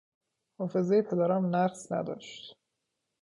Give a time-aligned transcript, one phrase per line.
[0.59, 2.57] حافظهی پدرم نقص نداشت.